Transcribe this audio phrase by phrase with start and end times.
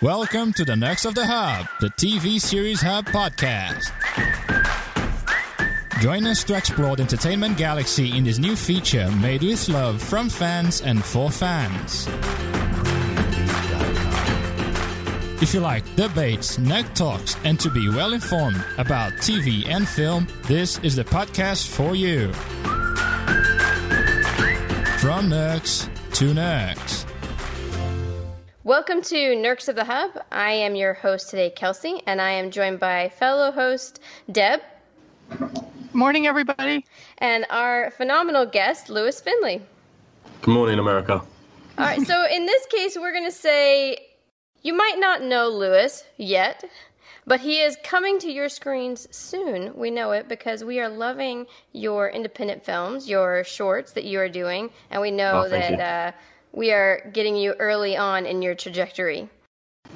[0.00, 3.90] Welcome to the Nerds of the Hub, the TV series hub podcast.
[6.00, 10.28] Join us to explore the entertainment galaxy in this new feature made with love from
[10.28, 12.06] fans and for fans.
[15.42, 20.28] If you like debates, nerd talks, and to be well informed about TV and film,
[20.44, 22.32] this is the podcast for you.
[25.00, 27.07] From Nerds to Nerds.
[28.68, 30.10] Welcome to Nerds of the Hub.
[30.30, 33.98] I am your host today, Kelsey, and I am joined by fellow host
[34.30, 34.60] Deb.
[35.94, 36.84] Morning, everybody.
[37.16, 39.62] And our phenomenal guest, Lewis Finley.
[40.42, 41.14] Good morning, America.
[41.14, 41.24] All
[41.78, 43.96] right, so in this case, we're going to say
[44.60, 46.62] you might not know Lewis yet,
[47.26, 49.74] but he is coming to your screens soon.
[49.76, 54.28] We know it because we are loving your independent films, your shorts that you are
[54.28, 56.18] doing, and we know Oh, thank that uh,
[56.52, 59.28] we are getting you early on in your trajectory.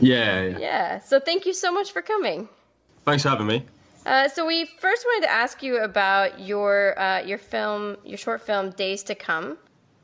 [0.00, 0.58] Yeah, yeah.
[0.58, 2.48] Yeah, so thank you so much for coming.
[3.04, 3.64] Thanks for having me.
[4.06, 8.40] Uh, so we first wanted to ask you about your uh, your film, your short
[8.42, 9.58] film, Days to Come,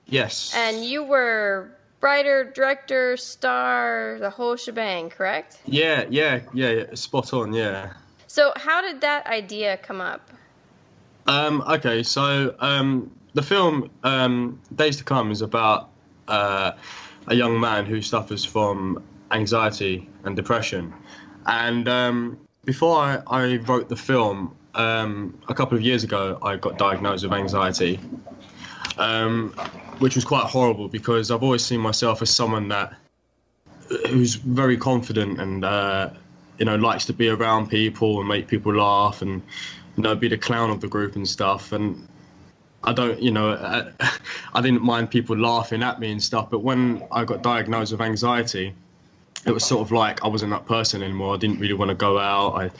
[0.06, 0.52] Yes.
[0.54, 5.58] and you were writer, director, star, the whole shebang, correct?
[5.66, 7.52] yeah, yeah, yeah, yeah, spot on.
[7.52, 7.92] Yeah.
[8.28, 10.30] So how did that idea come up?
[11.26, 15.90] Um, okay, so um, the film um, Days to Come is about
[16.28, 16.72] uh,
[17.26, 20.92] a young man who suffers from anxiety and depression.
[21.46, 26.56] And um, before I, I wrote the film, um, a couple of years ago, I
[26.56, 27.98] got diagnosed with anxiety,
[28.96, 29.50] um,
[29.98, 32.94] which was quite horrible because I've always seen myself as someone that
[34.08, 36.10] who's very confident and uh,
[36.58, 39.42] you know likes to be around people and make people laugh and
[39.96, 42.06] you know be the clown of the group and stuff and
[42.84, 43.90] I don't you know I,
[44.54, 48.00] I didn't mind people laughing at me and stuff but when I got diagnosed with
[48.00, 48.74] anxiety
[49.46, 51.34] it was sort of like I wasn't that person anymore.
[51.34, 52.54] I didn't really want to go out.
[52.54, 52.70] I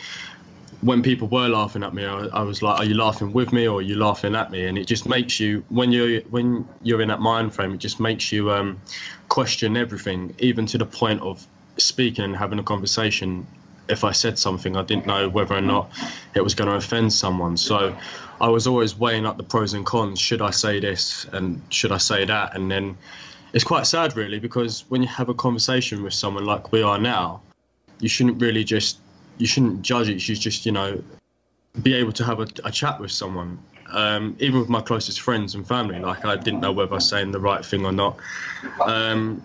[0.80, 3.66] when people were laughing at me I, I was like are you laughing with me
[3.66, 4.66] or are you laughing at me?
[4.66, 8.00] And it just makes you when you're when you're in that mind frame it just
[8.00, 8.80] makes you um,
[9.28, 11.46] question everything even to the point of
[11.76, 13.46] speaking and having a conversation
[13.88, 15.90] if I said something, I didn't know whether or not
[16.34, 17.56] it was going to offend someone.
[17.56, 17.96] So
[18.40, 20.20] I was always weighing up the pros and cons.
[20.20, 22.54] Should I say this and should I say that?
[22.54, 22.96] And then
[23.52, 26.98] it's quite sad, really, because when you have a conversation with someone like we are
[26.98, 27.40] now,
[28.00, 28.98] you shouldn't really just
[29.38, 30.14] you shouldn't judge it.
[30.14, 31.02] You should just you know
[31.82, 33.58] be able to have a, a chat with someone.
[33.90, 37.08] Um, even with my closest friends and family, like I didn't know whether I was
[37.08, 38.18] saying the right thing or not.
[38.84, 39.42] Um,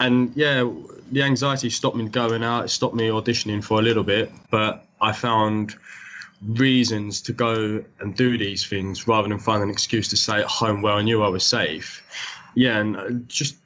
[0.00, 0.68] and yeah,
[1.12, 2.64] the anxiety stopped me going out.
[2.64, 5.76] It stopped me auditioning for a little bit, but I found
[6.42, 10.46] reasons to go and do these things rather than find an excuse to stay at
[10.46, 12.02] home where I knew I was safe.
[12.56, 13.56] Yeah, and uh, just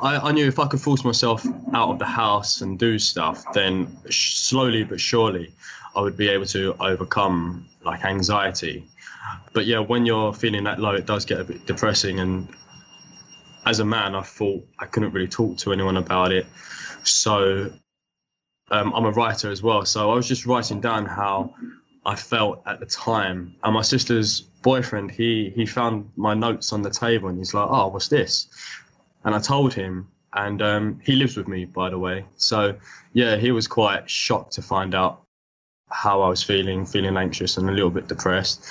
[0.00, 3.44] I, I knew if I could force myself out of the house and do stuff,
[3.52, 5.52] then slowly but surely
[5.96, 8.84] I would be able to overcome like anxiety.
[9.52, 12.20] But yeah, when you're feeling that low, it does get a bit depressing.
[12.20, 12.48] And
[13.66, 16.46] as a man, I thought I couldn't really talk to anyone about it.
[17.02, 17.72] So
[18.70, 19.84] um, I'm a writer as well.
[19.84, 21.54] So I was just writing down how
[22.04, 23.56] I felt at the time.
[23.64, 27.68] And my sister's boyfriend, he he found my notes on the table and he's like,
[27.68, 28.48] "Oh, what's this?"
[29.24, 32.24] And I told him, and um, he lives with me, by the way.
[32.36, 32.76] So
[33.12, 35.22] yeah, he was quite shocked to find out
[35.90, 38.64] how I was feeling, feeling anxious and a little bit depressed.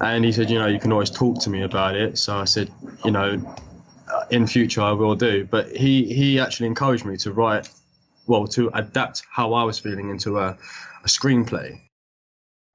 [0.00, 2.44] And he said, "You know, you can always talk to me about it." So I
[2.44, 2.70] said,
[3.04, 3.42] "You know,
[4.30, 7.68] in future I will do." But he he actually encouraged me to write,
[8.26, 10.56] well, to adapt how I was feeling into a,
[11.04, 11.80] a screenplay.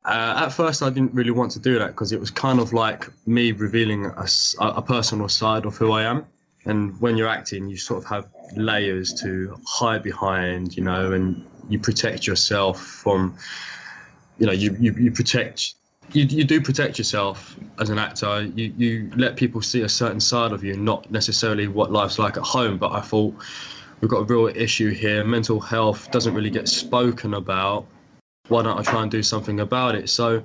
[0.06, 2.74] Uh, at first, I didn't really want to do that because it was kind of
[2.74, 4.12] like me revealing
[4.60, 6.26] a personal side of who I am.
[6.66, 11.44] And when you're acting, you sort of have layers to hide behind, you know, and
[11.70, 13.36] you protect yourself from,
[14.38, 15.74] you know, you, you, you protect,
[16.14, 18.44] you, you do protect yourself as an actor.
[18.56, 22.38] You, you let people see a certain side of you, not necessarily what life's like
[22.38, 22.78] at home.
[22.78, 23.34] But I thought
[24.02, 25.24] we've got a real issue here.
[25.24, 27.86] Mental health doesn't really get spoken about
[28.48, 30.10] why don't I try and do something about it?
[30.10, 30.44] So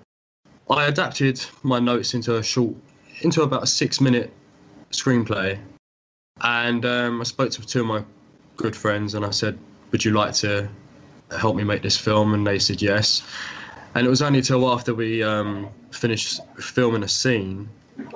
[0.71, 2.75] I adapted my notes into a short,
[3.21, 4.33] into about a six minute
[4.91, 5.59] screenplay.
[6.43, 8.05] And um, I spoke to two of my
[8.57, 9.59] good friends and I said,
[9.91, 10.69] Would you like to
[11.37, 12.33] help me make this film?
[12.35, 13.23] And they said yes.
[13.95, 17.69] And it was only till after we um, finished filming a scene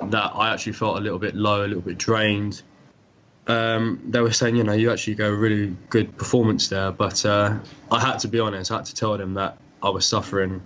[0.03, 2.61] that I actually felt a little bit low, a little bit drained.
[3.47, 7.25] Um, they were saying, you know, you actually got a really good performance there, but
[7.25, 7.57] uh,
[7.91, 8.71] I had to be honest.
[8.71, 10.63] I had to tell them that I was suffering,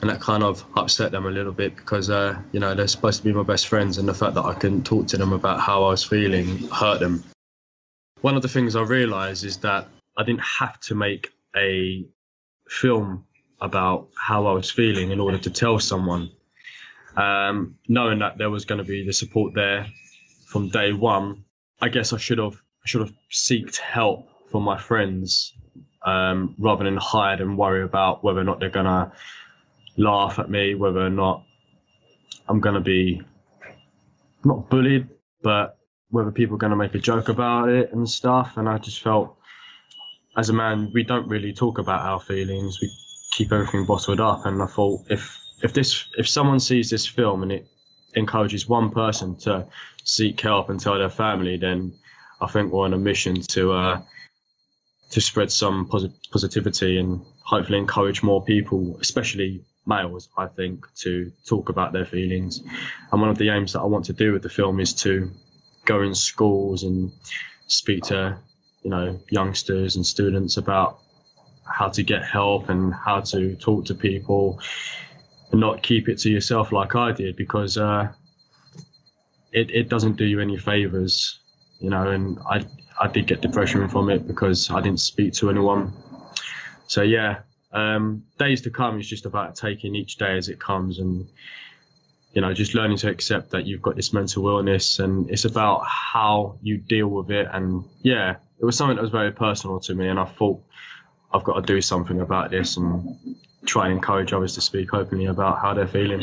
[0.00, 3.18] and that kind of upset them a little bit because, uh, you know, they're supposed
[3.18, 5.60] to be my best friends, and the fact that I couldn't talk to them about
[5.60, 7.22] how I was feeling hurt them.
[8.22, 12.06] One of the things I realised is that I didn't have to make a
[12.68, 13.26] film
[13.60, 16.30] about how I was feeling in order to tell someone.
[17.16, 19.86] Um, knowing that there was going to be the support there
[20.46, 21.44] from day one,
[21.80, 25.54] I guess I should have I should have sought help from my friends
[26.04, 29.12] um, rather than hide and worry about whether or not they're gonna
[29.96, 31.42] laugh at me, whether or not
[32.48, 33.20] I'm gonna be
[34.44, 35.08] not bullied,
[35.42, 35.78] but
[36.10, 38.56] whether people are gonna make a joke about it and stuff.
[38.56, 39.36] And I just felt,
[40.36, 42.80] as a man, we don't really talk about our feelings.
[42.80, 42.88] We
[43.36, 44.46] keep everything bottled up.
[44.46, 47.66] And I thought, if if this if someone sees this film and it
[48.14, 49.66] encourages one person to
[50.04, 51.92] seek help and tell their family, then
[52.40, 54.02] I think we're on a mission to uh,
[55.10, 61.30] to spread some posit- positivity and hopefully encourage more people, especially males, I think, to
[61.46, 62.62] talk about their feelings.
[63.12, 65.30] And one of the aims that I want to do with the film is to
[65.84, 67.12] go in schools and
[67.68, 68.36] speak to,
[68.82, 71.00] you know, youngsters and students about
[71.66, 74.60] how to get help and how to talk to people
[75.50, 78.12] and not keep it to yourself like I did because uh,
[79.52, 81.40] it, it doesn't do you any favors,
[81.78, 82.64] you know, and I,
[83.00, 85.92] I did get depression from it because I didn't speak to anyone.
[86.86, 87.40] So yeah,
[87.72, 91.26] um, days to come is just about taking each day as it comes and
[92.32, 95.86] you know just learning to accept that you've got this mental illness and it's about
[95.86, 99.94] how you deal with it and yeah it was something that was very personal to
[99.94, 100.62] me and i thought
[101.32, 103.16] i've got to do something about this and
[103.64, 106.22] try and encourage others to speak openly about how they're feeling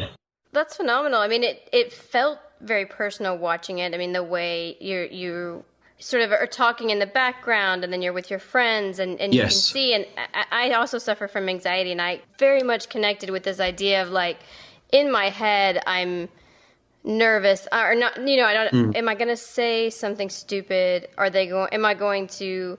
[0.54, 1.20] That's phenomenal.
[1.20, 3.94] I mean, it, it felt very personal watching it.
[3.94, 5.66] I mean, the way you you
[6.00, 9.34] sort of are talking in the background, and then you're with your friends, and, and
[9.34, 9.94] you can see.
[9.94, 14.02] And I, I also suffer from anxiety, and I very much connected with this idea
[14.04, 14.40] of like,
[14.92, 16.30] in my head, I'm
[17.04, 18.16] nervous or not.
[18.18, 18.70] You know, I don't.
[18.70, 18.92] Hmm.
[18.96, 21.10] Am I going to say something stupid?
[21.18, 21.70] Are they going?
[21.74, 22.78] Am I going to?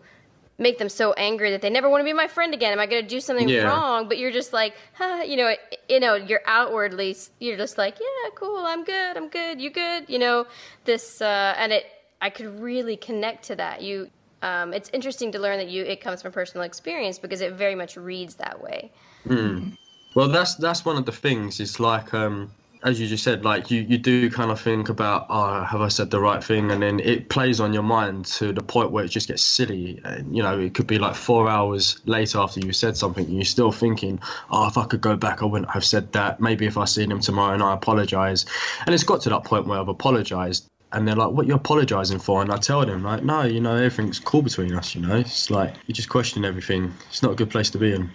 [0.59, 2.73] Make them so angry that they never want to be my friend again.
[2.73, 3.67] Am I going to do something Yeah.
[3.67, 4.09] wrong?
[4.09, 5.55] But you're just like, huh, you know,
[5.89, 10.05] you know, you're outwardly, you're just like, yeah, cool, I'm good, I'm good, you good,
[10.09, 10.47] you know,
[10.85, 11.87] this, uh, and it,
[12.21, 13.83] I could really connect to that.
[13.83, 14.11] You,
[14.43, 17.75] um, it's interesting to learn that you, it comes from personal experience because it very
[17.75, 18.93] much reads that way.
[20.15, 21.59] Well, that's that's one of the things.
[21.61, 22.51] It's like, um,
[22.85, 25.89] as you just said, like you, you do kind of think about, oh, have I
[25.89, 26.71] said the right thing?
[26.71, 30.03] And then it plays on your mind to the point where it just gets silly.
[30.05, 33.47] And, you know, it could be like four hours later after you said something, you're
[33.47, 34.21] still thinking,
[34.51, 36.41] oh, if I could go back, I wouldn't have said that.
[36.41, 38.45] Maybe if I seen him tomorrow and I apologise.
[38.85, 40.69] And it's got to that point where I've apologised.
[40.93, 43.75] And they're like, "What you apologising for?" And I tell them, like, "No, you know,
[43.75, 44.95] everything's cool between us.
[44.95, 46.95] You know, it's like you just question everything.
[47.09, 48.13] It's not a good place to be in."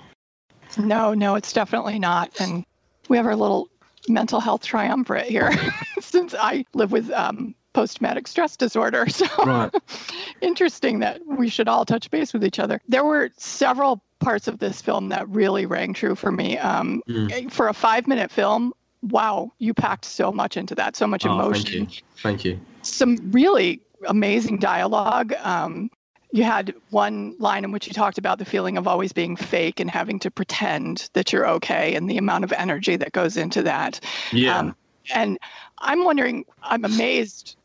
[0.77, 2.39] No, no, it's definitely not.
[2.39, 2.63] And
[3.09, 3.67] we have our little
[4.07, 5.51] mental health triumvirate here
[5.99, 9.05] since I live with um, post traumatic stress disorder.
[9.11, 9.73] So Right.
[10.41, 12.81] interesting that we should all touch base with each other.
[12.87, 16.57] There were several parts of this film that really rang true for me.
[16.57, 17.01] Um,
[17.49, 21.33] For a five minute film, wow, you packed so much into that, so much Oh,
[21.33, 22.03] emotion thank you.
[22.17, 22.59] Thank you.
[22.81, 25.33] some really amazing dialogue.
[25.39, 25.89] Um,
[26.31, 29.79] you had one line in which you talked about the feeling of always being fake
[29.79, 33.63] and having to pretend that you're okay and the amount of energy that goes into
[33.63, 33.99] that.
[34.31, 34.57] Yeah.
[34.57, 34.75] Um,
[35.13, 35.39] and
[35.79, 37.55] I'm wondering, I'm amazed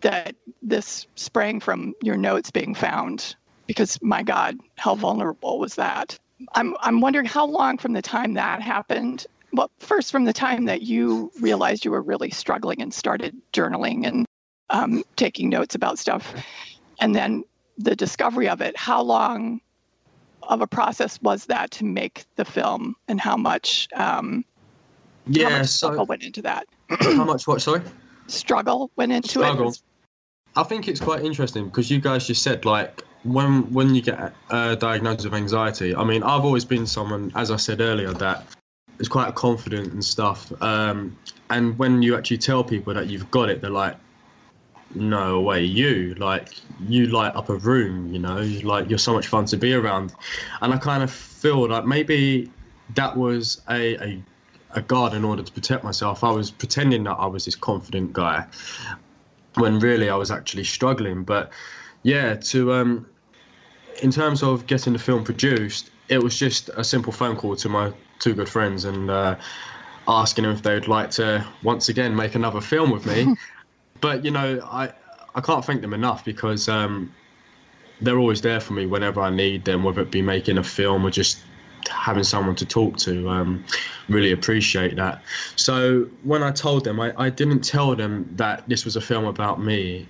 [0.00, 3.36] that this sprang from your notes being found
[3.68, 6.18] because my God, how vulnerable was that?
[6.54, 9.26] I'm, I'm wondering how long from the time that happened.
[9.52, 14.06] Well, first, from the time that you realized you were really struggling and started journaling
[14.06, 14.26] and
[14.70, 16.34] um, taking notes about stuff,
[16.98, 17.44] and then
[17.78, 19.60] the discovery of it, how long
[20.42, 24.44] of a process was that to make the film, and how much, um,
[25.26, 25.58] how yeah.
[25.58, 26.66] much So struggle went into that?
[26.88, 27.46] how much?
[27.46, 27.62] What?
[27.62, 27.82] Sorry.
[28.26, 29.70] Struggle went into Struggle.
[29.70, 29.80] it.
[30.54, 34.34] I think it's quite interesting because you guys just said like when when you get
[34.50, 35.94] uh, diagnosed with anxiety.
[35.94, 38.44] I mean, I've always been someone, as I said earlier, that
[38.98, 40.52] is quite confident and stuff.
[40.62, 41.16] Um,
[41.50, 43.96] and when you actually tell people that you've got it, they're like,
[44.94, 46.54] "No way, you like
[46.86, 48.12] you light up a room.
[48.12, 50.12] You know, like you're so much fun to be around."
[50.60, 52.50] And I kind of feel like maybe
[52.94, 54.22] that was a, a
[54.74, 56.24] a guard in order to protect myself.
[56.24, 58.46] I was pretending that I was this confident guy
[59.54, 61.24] when really I was actually struggling.
[61.24, 61.50] But
[62.02, 63.06] yeah, to um,
[64.02, 67.68] in terms of getting the film produced, it was just a simple phone call to
[67.68, 69.36] my two good friends and uh,
[70.08, 73.34] asking them if they would like to once again make another film with me.
[74.02, 74.92] but you know, I
[75.34, 77.14] I can't thank them enough because um,
[78.02, 81.06] they're always there for me whenever I need them, whether it be making a film
[81.06, 81.40] or just
[81.90, 83.28] having someone to talk to.
[83.30, 83.64] Um,
[84.08, 85.22] really appreciate that.
[85.56, 89.24] So when I told them, I, I didn't tell them that this was a film
[89.24, 90.08] about me.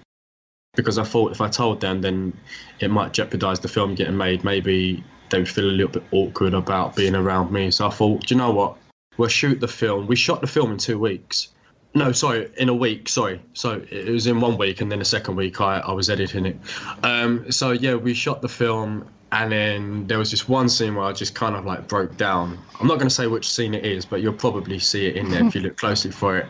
[0.75, 2.33] because I thought if I told them, then
[2.81, 4.45] it might jeopardize the film getting made.
[4.45, 7.71] Maybe they would feel a little bit awkward about being around me.
[7.71, 8.77] So I thought, you know what?
[9.19, 10.07] We'll shoot the film.
[10.07, 11.49] We shot the film in two weeks.
[11.95, 13.09] No, sorry, in a week.
[13.09, 16.09] Sorry, so it was in one week, and then the second week I, I was
[16.09, 16.57] editing it.
[17.03, 21.05] Um, so yeah, we shot the film, and then there was just one scene where
[21.05, 22.59] I just kind of like broke down.
[22.81, 25.31] I'm not going to say which scene it is, but you'll probably see it in
[25.31, 26.47] there if you look closely for it.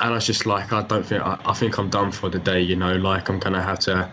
[0.00, 2.40] And I was just like, I don't think I, I think I'm done for the
[2.40, 2.60] day.
[2.60, 4.10] You know, like I'm gonna have to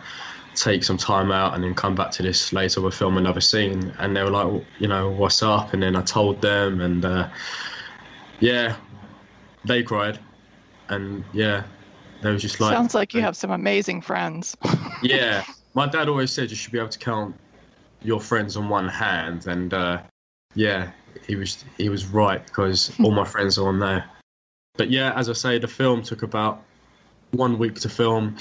[0.54, 2.82] take some time out and then come back to this later.
[2.82, 3.92] We'll film another scene.
[3.98, 5.74] And they were like, you know, what's up?
[5.74, 7.28] And then I told them, and uh,
[8.40, 8.76] yeah,
[9.66, 10.20] they cried
[10.90, 11.64] and yeah,
[12.22, 12.74] they was just like.
[12.74, 14.58] Sounds like you have some amazing friends.
[15.04, 15.44] yeah,
[15.74, 17.36] my dad always said you should be able to count
[18.02, 20.02] your friends on one hand, and uh,
[20.56, 20.92] yeah,
[21.28, 24.06] he was he was right because all my friends are on there.
[24.78, 26.64] But yeah, as I say, the film took about
[27.32, 28.38] one week to film.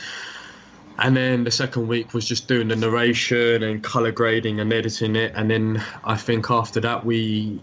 [1.01, 5.15] And then the second week was just doing the narration and color grading and editing
[5.15, 5.33] it.
[5.37, 7.61] And then I think after that, we,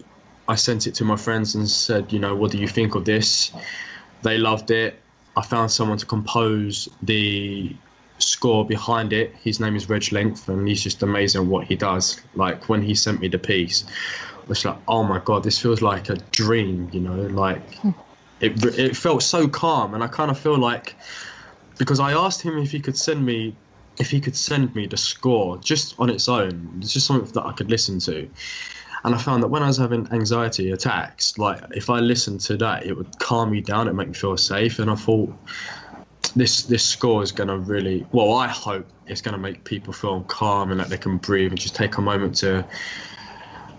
[0.47, 3.03] I sent it to my friends and said, you know, what do you think of
[3.03, 3.51] this?
[4.25, 4.99] They loved it.
[5.37, 7.75] I found someone to compose the
[8.17, 9.35] score behind it.
[9.35, 12.19] His name is Reg Length, and he's just amazing at what he does.
[12.33, 15.83] Like when he sent me the piece, I was like, oh my god, this feels
[15.83, 16.89] like a dream.
[16.91, 17.91] You know, like hmm.
[18.41, 18.65] it.
[18.79, 20.95] It felt so calm, and I kind of feel like
[21.77, 23.55] because I asked him if he could send me
[23.99, 27.45] if he could send me the score just on its own, it's just something that
[27.45, 28.27] I could listen to.
[29.03, 32.57] And I found that when I was having anxiety attacks, like if I listened to
[32.57, 34.79] that, it would calm me down, it make me feel safe.
[34.79, 35.33] And I thought
[36.35, 39.93] this this score is going to really, well, I hope it's going to make people
[39.93, 42.65] feel calm and that they can breathe and just take a moment to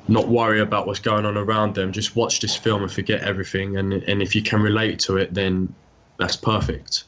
[0.08, 1.92] not worry about what's going on around them.
[1.92, 3.76] Just watch this film and forget everything.
[3.76, 5.74] And and if you can relate to it, then
[6.18, 7.04] that's perfect.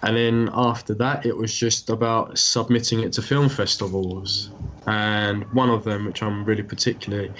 [0.00, 4.50] And then after that, it was just about submitting it to film festivals.
[4.86, 7.32] And one of them, which I'm really particularly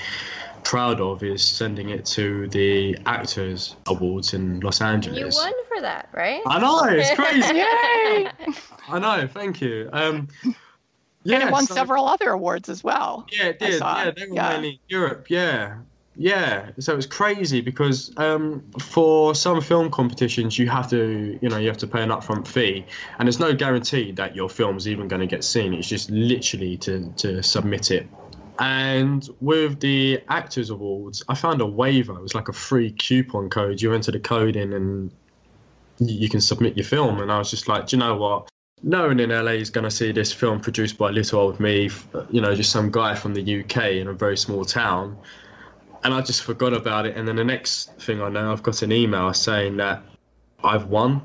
[0.64, 5.36] proud of, is sending it to the Actors Awards in Los Angeles.
[5.36, 6.40] You won for that, right?
[6.46, 7.54] I know, it's crazy.
[7.56, 8.28] Yay!
[8.88, 9.88] I know, thank you.
[9.92, 13.26] Um, and it won so- several other awards as well.
[13.30, 13.80] Yeah, it did.
[13.80, 14.48] Yeah, they were Yeah.
[14.50, 15.26] mainly in Europe.
[15.28, 15.76] Yeah,
[16.16, 16.70] yeah.
[16.78, 21.68] So it's crazy because um, for some film competitions, you have to, you know, you
[21.68, 22.84] have to pay an upfront fee,
[23.18, 25.74] and there's no guarantee that your film's even going to get seen.
[25.74, 28.08] It's just literally to to submit it.
[28.58, 32.14] And with the Actors Awards, I found a waiver.
[32.14, 33.82] It was like a free coupon code.
[33.82, 35.12] You enter the code in, and
[35.98, 37.20] you can submit your film.
[37.20, 38.48] And I was just like, do you know what?
[38.82, 41.90] no one in LA is going to see this film produced by little old me,
[42.30, 45.16] you know, just some guy from the UK in a very small town.
[46.06, 47.16] And I just forgot about it.
[47.16, 50.04] And then the next thing I know, I've got an email saying that
[50.62, 51.20] I've won.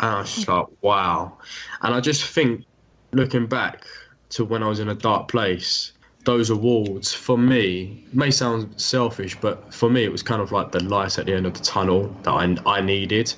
[0.00, 1.36] And I was just like, wow.
[1.82, 2.64] And I just think,
[3.12, 3.84] looking back
[4.30, 5.92] to when I was in a dark place,
[6.24, 10.72] those awards for me may sound selfish, but for me, it was kind of like
[10.72, 13.34] the light at the end of the tunnel that I, I needed.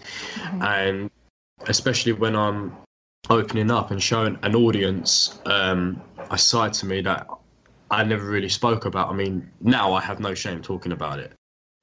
[0.60, 1.10] And
[1.66, 2.72] especially when I'm
[3.30, 7.26] opening up and showing an audience um, a side to me that
[7.94, 9.08] I never really spoke about.
[9.08, 11.32] I mean, now I have no shame talking about it.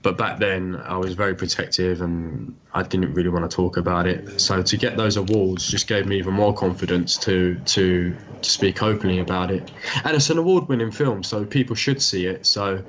[0.03, 4.08] But back then, I was very protective and I didn't really want to talk about
[4.08, 4.41] it.
[4.41, 8.82] So to get those awards just gave me even more confidence to to, to speak
[8.82, 9.72] openly about it.
[10.03, 12.48] And it's an award-winning film, so people should see it.
[12.48, 12.84] So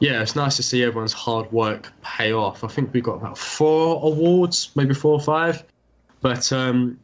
[0.00, 2.64] yeah, it's nice to see everyone's hard work pay off.
[2.64, 5.62] I think we got about four awards, maybe four or five.
[6.22, 6.98] But um,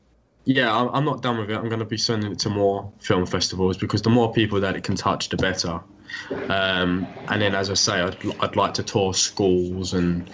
[0.44, 1.54] yeah, I'm, not done with it.
[1.54, 4.74] I'm going to be sending it to more film festivals because the more people that
[4.74, 5.80] it can touch, the better.
[6.48, 10.30] Um, and then, as I say, I'd, I'd like to tour schools and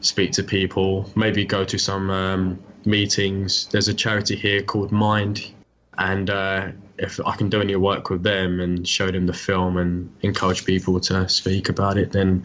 [0.00, 3.66] speak to people, maybe go to some um, meetings.
[3.66, 5.52] There's a charity here called Mind,
[5.98, 9.76] and uh, if I can do any work with them and show them the film
[9.76, 12.44] and encourage people to speak about it, then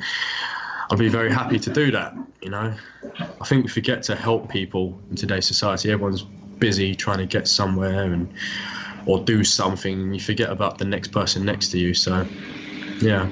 [0.91, 2.15] I'd be very happy to do that.
[2.41, 2.73] You know,
[3.19, 5.91] I think we forget to help people in today's society.
[5.91, 6.25] Everyone's
[6.59, 8.33] busy trying to get somewhere and
[9.05, 11.93] or do something, you forget about the next person next to you.
[11.93, 12.25] So,
[12.99, 13.31] yeah.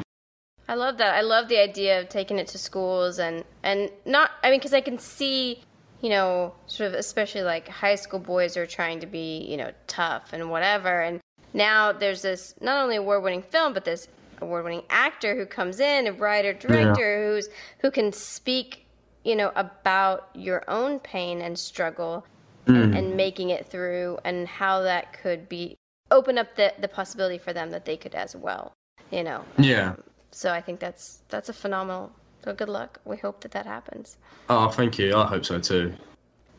[0.68, 1.16] I love that.
[1.16, 4.32] I love the idea of taking it to schools and and not.
[4.44, 5.62] I mean, because I can see,
[6.02, 9.72] you know, sort of especially like high school boys are trying to be, you know,
[9.88, 11.02] tough and whatever.
[11.02, 11.20] And
[11.54, 14.08] now there's this not only award-winning film, but this
[14.42, 17.50] award-winning actor who comes in, a writer, director who's
[17.80, 18.86] who can speak,
[19.24, 22.26] you know, about your own pain and struggle
[22.68, 25.76] and, and making it through, and how that could be
[26.12, 28.74] open up the the possibility for them that they could as well.
[29.12, 29.44] You know.
[29.58, 29.96] Yeah.
[30.32, 32.12] So I think that's that's a phenomenal.
[32.44, 33.00] So good luck.
[33.06, 34.18] We hope that that happens.
[34.50, 35.16] Oh, thank you.
[35.16, 35.94] I hope so too.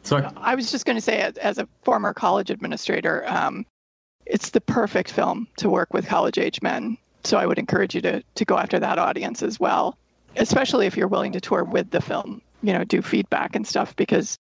[0.03, 3.65] So I was just going to say, as, as a former college administrator, um,
[4.27, 6.97] it's the perfect film to work with college age men.
[7.25, 9.99] So I would encourage you to to go after that audience as well,
[10.37, 12.41] especially if you're willing to tour with the film.
[12.63, 14.39] You know, do feedback and stuff because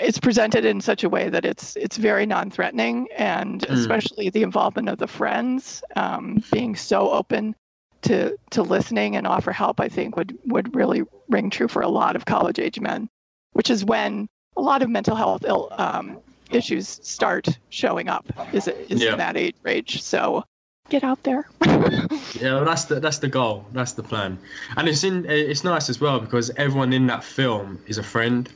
[0.00, 3.72] it's presented in such a way that it's it's very non-threatening, and Mm.
[3.72, 7.54] especially the involvement of the friends um, being so open
[8.02, 9.80] to to listening and offer help.
[9.80, 13.08] I think would would really ring true for a lot of college age men,
[13.52, 16.18] which is when a lot of mental health Ill, um,
[16.50, 18.26] issues start showing up.
[18.52, 19.12] Is is Yeah.
[19.12, 20.02] in that age range.
[20.02, 20.44] So
[20.88, 21.48] get out there.
[22.40, 23.64] Yeah, well, that's the that's the goal.
[23.72, 24.36] That's the plan,
[24.76, 28.46] and it's in it's nice as well because everyone in that film is a friend.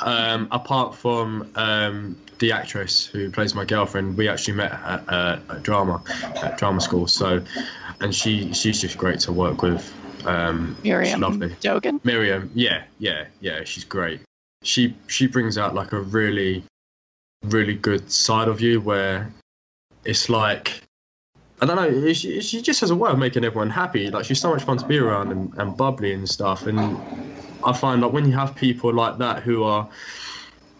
[0.00, 5.38] Um, apart from um, the actress who plays my girlfriend, we actually met at, uh,
[5.48, 6.02] at drama
[6.42, 7.06] at drama school.
[7.06, 7.42] So,
[8.00, 9.90] and she she's just great to work with.
[10.26, 11.56] Um, she's Miriam lovely.
[11.60, 12.00] Dogan.
[12.04, 14.20] Miriam, yeah, yeah, yeah, she's great.
[14.62, 16.62] She she brings out like a really,
[17.44, 19.32] really good side of you where
[20.04, 20.82] it's like
[21.60, 22.12] I don't know.
[22.12, 24.10] She, she just has a way of making everyone happy.
[24.10, 26.66] Like she's so much fun to be around and, and bubbly and stuff.
[26.66, 26.98] And
[27.64, 29.88] I find like when you have people like that who are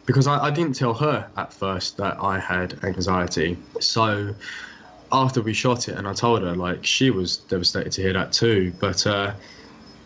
[0.06, 3.58] because I, I didn't tell her at first that I had anxiety.
[3.80, 4.34] So
[5.12, 8.32] after we shot it and I told her, like she was devastated to hear that
[8.32, 8.74] too.
[8.78, 9.34] But uh,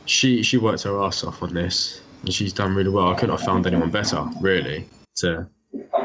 [0.06, 3.08] she she worked her ass off on this and she's done really well.
[3.08, 4.88] I couldn't have found anyone better, really.
[5.16, 5.46] To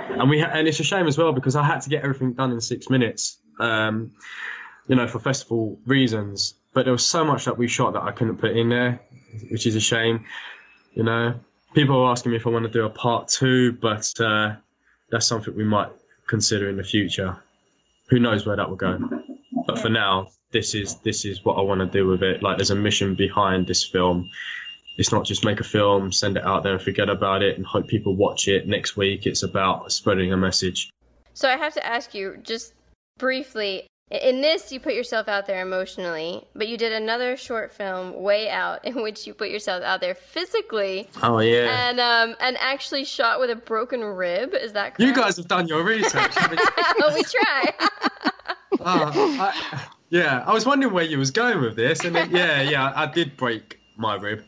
[0.09, 2.33] and we ha- and it's a shame as well because I had to get everything
[2.33, 3.39] done in six minutes.
[3.59, 4.11] Um,
[4.89, 6.55] you know, for festival reasons.
[6.73, 8.99] But there was so much that we shot that I couldn't put in there,
[9.49, 10.25] which is a shame.
[10.93, 11.39] You know,
[11.73, 14.55] people are asking me if I want to do a part two, but uh,
[15.11, 15.89] that's something we might
[16.27, 17.37] consider in the future.
[18.09, 18.99] Who knows where that will go?
[19.67, 22.41] But for now, this is this is what I want to do with it.
[22.41, 24.27] Like, there's a mission behind this film.
[24.97, 27.65] It's not just make a film, send it out there, and forget about it, and
[27.65, 29.27] hope people watch it next week.
[29.27, 30.89] It's about spreading a message.
[31.35, 32.73] So I have to ask you just
[33.19, 33.85] briefly.
[34.11, 38.21] I- In this, you put yourself out there emotionally, but you did another short film,
[38.21, 41.89] Way Out, in which you put yourself out there physically Oh yeah.
[41.89, 44.53] and um and actually shot with a broken rib.
[44.53, 44.99] Is that correct?
[45.01, 46.33] You guys have done your research.
[46.35, 46.59] haven't
[47.13, 47.73] we try.
[48.81, 49.11] Ah,
[49.51, 52.93] I, yeah, I was wondering where you was going with this, and then, yeah, yeah,
[52.95, 54.43] I did break my rib.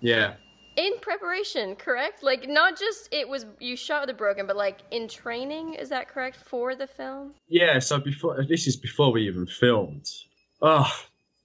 [0.00, 0.34] Yeah,
[0.80, 2.22] in preparation, correct?
[2.22, 5.74] Like not just it was you shot the broken, but like in training.
[5.74, 7.34] Is that correct for the film?
[7.48, 7.78] yeah.
[7.78, 10.08] So before this is before we even filmed.
[10.62, 10.90] Oh,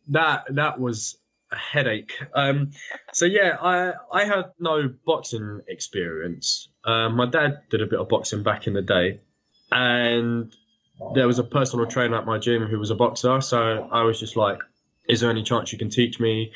[0.10, 1.18] that that was
[1.52, 2.14] a headache.
[2.34, 2.72] Um,
[3.14, 6.70] so yeah, I I had no boxing experience.
[6.86, 9.20] Um, my dad did a bit of boxing back in the day,
[9.72, 10.56] and
[11.14, 13.42] there was a personal trainer at my gym who was a boxer.
[13.42, 14.60] So I was just like,
[15.10, 16.54] "Is there any chance you can teach me?"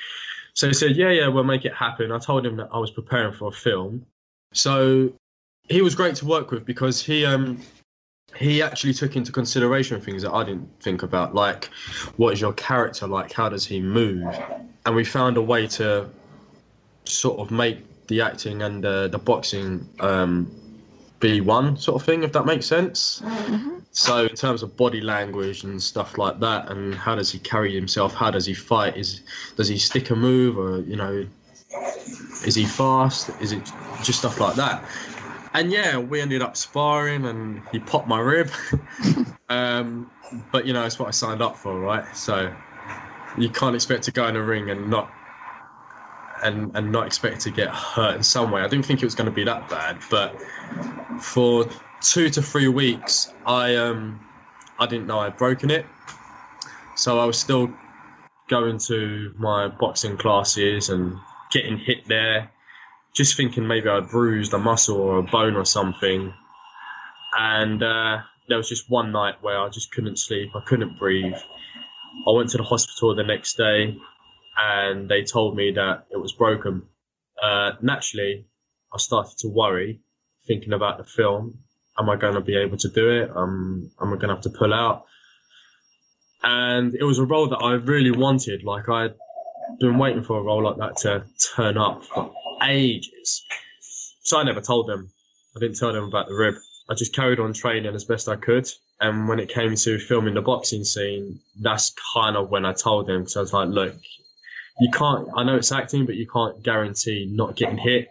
[0.60, 2.91] So he said, "Yeah, yeah, we'll make it happen." I told him that I was
[2.91, 4.06] preparing for a film,
[4.52, 5.10] so
[5.69, 7.62] he was great to work with because he um
[8.36, 11.69] he actually took into consideration things that I didn't think about, like
[12.17, 13.32] what is your character like?
[13.32, 14.28] How does he move?
[14.86, 16.10] And we found a way to
[17.06, 20.52] sort of make the acting and uh, the boxing um,
[21.19, 23.21] be one sort of thing, if that makes sense.
[23.91, 27.73] So in terms of body language and stuff like that, and how does he carry
[27.73, 28.13] himself?
[28.13, 28.95] How does he fight?
[28.97, 29.21] Is
[29.55, 31.25] does he stick a move, or you know,
[32.45, 33.29] is he fast?
[33.41, 33.71] Is it
[34.03, 34.84] just stuff like that?
[35.53, 38.51] And yeah, we ended up sparring, and he popped my rib.
[39.49, 40.10] um,
[40.51, 42.05] but you know, it's what I signed up for, right?
[42.15, 42.53] So
[43.38, 45.12] you can't expect to go in a ring and not
[46.43, 48.62] and and not expect to get hurt in some way.
[48.62, 50.36] I didn't think it was going to be that bad, but
[51.21, 51.65] for
[52.02, 54.19] two to three weeks, I um
[54.80, 55.86] I didn't know I'd broken it,
[56.95, 57.71] so I was still
[58.49, 61.15] going to my boxing classes and
[61.52, 62.52] getting hit there,
[63.13, 66.34] just thinking maybe I'd bruised a muscle or a bone or something,
[67.38, 71.38] and uh, there was just one night where I just couldn't sleep, I couldn't breathe.
[72.28, 73.95] I went to the hospital the next day,
[74.62, 76.84] and they told me that it was broken.
[77.41, 78.45] Uh, naturally,
[78.93, 80.02] I started to worry,
[80.48, 81.60] thinking about the film.
[81.98, 83.32] Am I going to be able to do it?
[83.36, 85.06] Um, am I going to have to pull out?
[86.43, 88.63] And it was a role that I really wanted.
[88.63, 89.13] Like I'd
[89.80, 93.45] been waiting for a role like that to turn up for ages.
[94.24, 95.10] So I never told them.
[95.56, 96.56] I didn't tell them about the rib.
[96.89, 98.67] I just carried on training as best I could.
[99.02, 103.08] And when it came to filming the boxing scene, that's kind of when I told
[103.08, 103.95] them because I was like, look,
[104.79, 108.09] you can't, I know it's acting, but you can't guarantee not getting hit.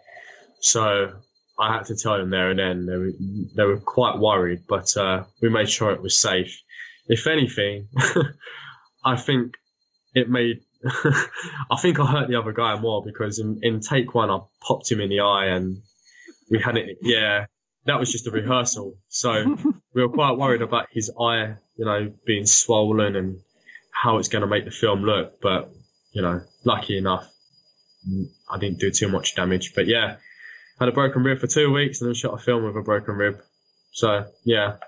[0.61, 1.13] So
[1.59, 2.87] I had to tell them there and then.
[2.87, 3.13] They were,
[3.57, 6.61] they were quite worried, but uh, we made sure it was safe.
[7.09, 7.89] If anything,
[9.05, 9.55] I think
[10.15, 14.31] it made, I think I hurt the other guy more because in, in take one,
[14.31, 15.79] I popped him in the eye and
[16.51, 17.47] we had it, yeah.
[17.87, 18.95] that was just a rehearsal.
[19.09, 19.57] So
[19.95, 23.39] we were quite worried about his eye, you know, being swollen and
[23.91, 25.41] how it's going to make the film look.
[25.41, 25.71] But
[26.19, 27.31] you know, lucky enough,
[28.51, 29.73] I didn't do too much damage.
[29.73, 30.17] But yeah,
[30.81, 33.15] had a broken rib for two weeks and then shot a film with a broken
[33.15, 33.41] rib.
[33.93, 34.79] So yeah,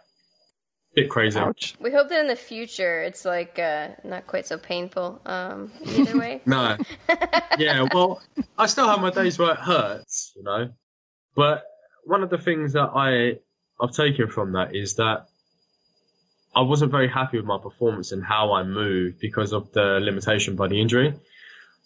[0.96, 1.38] bit crazy.
[1.38, 1.76] Ouch.
[1.80, 5.20] We hope that in the future it's like uh, not quite so painful.
[5.24, 6.42] Um, either way.
[6.46, 6.76] No.
[7.58, 8.20] yeah, well,
[8.58, 10.70] I still have my days where it hurts, you know.
[11.36, 11.62] But
[12.06, 13.38] one of the things that I
[13.80, 15.26] I've taken from that is that
[16.54, 20.56] I wasn't very happy with my performance and how I moved because of the limitation
[20.56, 21.14] by the injury.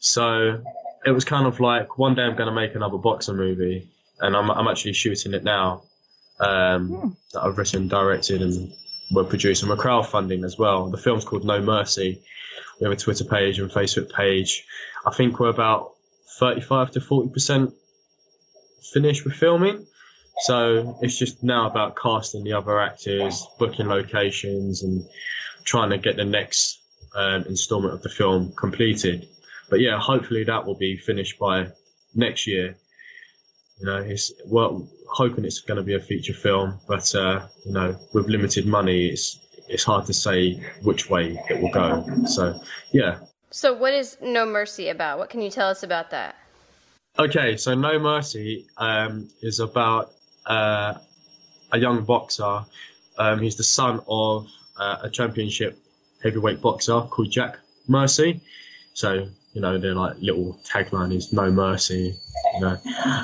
[0.00, 0.62] So
[1.04, 3.88] it was kind of like one day I'm going to make another boxer movie,
[4.20, 5.82] and I'm I'm actually shooting it now.
[6.40, 8.72] Um, that I've written, directed, and
[9.12, 9.68] we're producing.
[9.68, 10.90] We're crowdfunding as well.
[10.90, 12.20] The film's called No Mercy.
[12.80, 14.64] We have a Twitter page and Facebook page.
[15.06, 15.92] I think we're about
[16.38, 17.74] 35 to 40 percent
[18.92, 19.86] finished with filming.
[20.42, 25.04] So it's just now about casting the other actors, booking locations, and
[25.64, 26.80] trying to get the next
[27.14, 29.28] um, installment of the film completed.
[29.70, 31.68] But yeah, hopefully that will be finished by
[32.14, 32.76] next year.
[33.78, 37.72] You know, it's well, hoping it's going to be a feature film, but uh, you
[37.72, 42.04] know, with limited money, it's it's hard to say which way it will go.
[42.26, 42.60] So
[42.92, 43.18] yeah,
[43.50, 45.18] So, what is No Mercy about?
[45.18, 46.34] What can you tell us about that?
[47.20, 50.10] Okay, so No Mercy um, is about
[50.46, 50.94] uh,
[51.72, 52.64] a young boxer.
[53.18, 55.78] Um, he's the son of uh, a championship
[56.22, 58.40] heavyweight boxer called Jack Mercy.
[58.94, 62.14] So you know their like little tagline is No Mercy.
[62.54, 62.76] You know,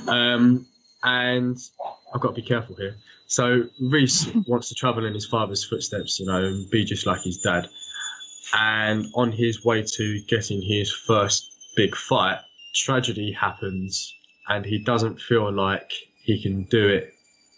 [0.09, 0.66] um,
[1.02, 1.56] and
[2.14, 2.96] I've got to be careful here.
[3.26, 7.22] So Reese wants to travel in his father's footsteps, you know, and be just like
[7.22, 7.68] his dad.
[8.52, 12.38] And on his way to getting his first big fight,
[12.74, 14.12] tragedy happens
[14.48, 17.14] and he doesn't feel like he can do it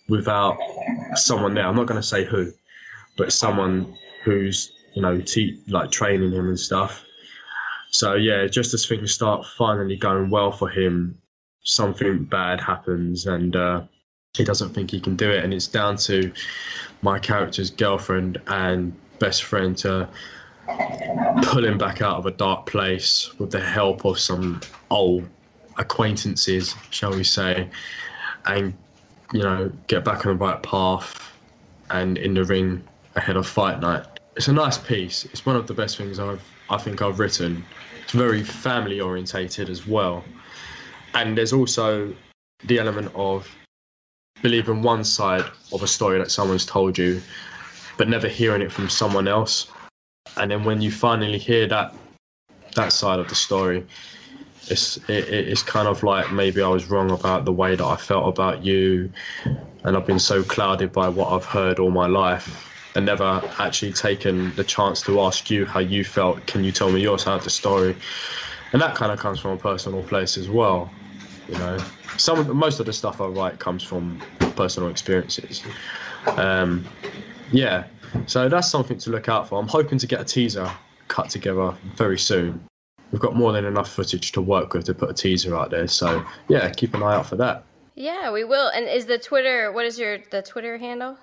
[0.08, 0.58] without
[1.14, 1.66] someone there.
[1.66, 2.52] I'm not going to say who,
[3.16, 7.04] but someone who's you know te- like training him and stuff.
[7.90, 11.18] So yeah, just as things start finally going well for him,
[11.62, 13.82] something bad happens and uh,
[14.34, 16.32] he doesn't think he can do it, and it's down to
[17.02, 20.08] my character's girlfriend and best friend to
[21.42, 25.28] pull him back out of a dark place with the help of some old
[25.78, 27.68] acquaintances, shall we say,
[28.46, 28.74] and
[29.32, 31.32] you know get back on the right path
[31.90, 32.82] and in the ring
[33.16, 34.04] ahead of fight night.
[34.36, 35.24] It's a nice piece.
[35.26, 37.64] It's one of the best things I've I think I've written.
[38.02, 40.24] It's very family orientated as well,
[41.14, 42.14] and there's also
[42.64, 43.48] the element of
[44.40, 47.20] believing one side of a story that someone's told you,
[47.96, 49.68] but never hearing it from someone else.
[50.36, 51.94] And then when you finally hear that
[52.74, 53.86] that side of the story,
[54.68, 57.96] it's it, it's kind of like maybe I was wrong about the way that I
[57.96, 59.10] felt about you,
[59.84, 63.92] and I've been so clouded by what I've heard all my life, and never actually
[63.92, 66.46] taken the chance to ask you how you felt.
[66.46, 67.96] Can you tell me your side of the story?
[68.72, 70.90] And that kind of comes from a personal place as well.
[71.48, 71.78] You know,
[72.16, 74.22] some of most of the stuff I write comes from
[74.56, 75.62] personal experiences.
[76.36, 76.86] Um,
[77.50, 77.84] yeah,
[78.26, 79.58] so that's something to look out for.
[79.60, 80.70] I'm hoping to get a teaser
[81.08, 82.64] cut together very soon.
[83.12, 85.86] We've got more than enough footage to work with to put a teaser out there.
[85.86, 87.62] So yeah, keep an eye out for that.
[87.94, 88.68] Yeah, we will.
[88.68, 89.70] And is the Twitter?
[89.70, 91.18] What is your the Twitter handle?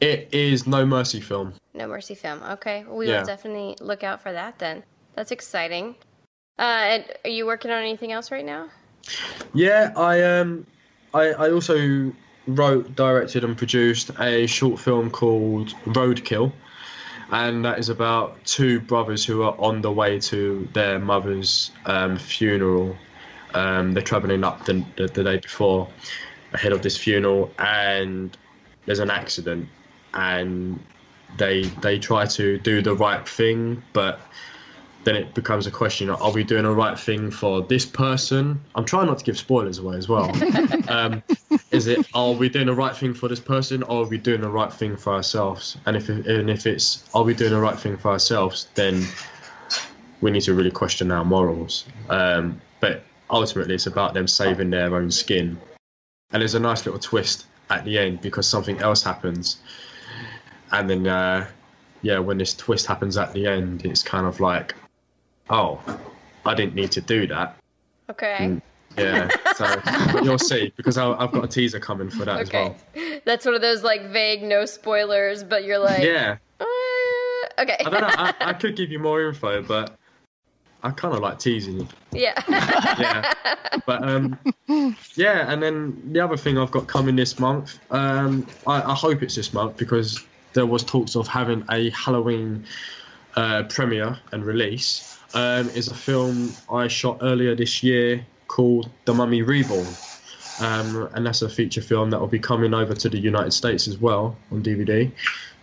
[0.00, 1.52] It is No Mercy Film.
[1.74, 2.42] No Mercy Film.
[2.42, 3.18] Okay, well, we Yeah.
[3.18, 4.82] will definitely look out for that then.
[5.14, 5.96] That's exciting.
[6.58, 8.68] Uh, and are you working on anything else right now?
[9.54, 10.66] Yeah, I um,
[11.12, 12.12] I, I also
[12.46, 16.52] wrote, directed, and produced a short film called Roadkill,
[17.30, 22.16] and that is about two brothers who are on the way to their mother's um,
[22.16, 22.96] funeral.
[23.54, 25.88] Um, they're traveling up the, the, the day before,
[26.52, 28.36] ahead of this funeral, and
[28.86, 29.68] there's an accident,
[30.14, 30.78] and
[31.36, 34.20] they they try to do the right thing, but
[35.08, 38.60] then it becomes a question are we doing the right thing for this person?
[38.74, 40.30] I'm trying not to give spoilers away as well.
[40.88, 41.22] Um,
[41.70, 44.40] is it are we doing the right thing for this person or are we doing
[44.40, 45.76] the right thing for ourselves?
[45.84, 49.04] And if and if it's are we doing the right thing for ourselves then
[50.22, 51.84] we need to really question our morals.
[52.08, 55.58] Um, but ultimately it's about them saving their own skin.
[56.30, 59.58] And there's a nice little twist at the end because something else happens.
[60.72, 61.46] And then uh,
[62.00, 64.74] yeah when this twist happens at the end it's kind of like
[65.50, 65.80] oh
[66.44, 67.56] i didn't need to do that
[68.10, 68.38] Okay.
[68.40, 68.62] Mm.
[68.96, 72.74] yeah so you'll see because I, i've got a teaser coming for that as Okay.
[72.94, 76.64] well That's one of those like vague, no spoilers, but you're like, yeah uh,
[77.62, 77.76] okay.
[77.84, 79.96] i don't know I, I could give you more info but
[80.82, 81.88] I kind of like teasing you.
[82.12, 82.40] Yeah.
[82.48, 83.32] yeah.
[83.84, 84.38] But um,
[85.16, 89.24] yeah, and then the other thing I've got coming this month, um, I, I hope
[89.24, 92.64] it's this month because there was talks of having a Halloween
[93.34, 95.17] uh, premiere and release.
[95.34, 99.86] Um, is a film I shot earlier this year called The Mummy Reborn.
[100.60, 103.86] Um, and that's a feature film that will be coming over to the United States
[103.86, 105.10] as well on DVD.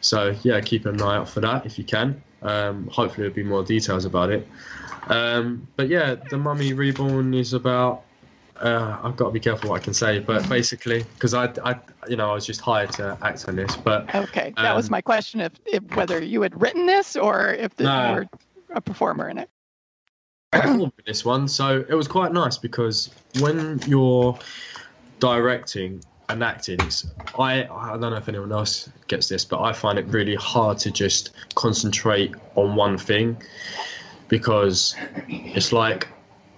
[0.02, 2.22] So yeah, keep an eye out for that if you can.
[2.42, 4.48] Um, hopefully, there'll be more details about it.
[5.08, 8.04] Um, but yeah, the Mummy Reborn is about.
[8.58, 11.76] Uh, I've got to be careful what I can say, but basically, because I, I,
[12.08, 13.76] you know, I was just hired to act on this.
[13.76, 17.50] But Okay, that was Um, my question: if, if whether you had written this or
[17.50, 18.08] if the, No.
[18.10, 18.28] you were
[18.76, 19.50] a performer in it.
[21.06, 24.38] This one, so it was quite nice because when you're
[25.20, 26.80] directing and acting,
[27.38, 30.78] I I don't know if anyone else gets this, but I find it really hard
[30.80, 33.42] to just concentrate on one thing
[34.28, 34.96] because
[35.28, 36.08] it's like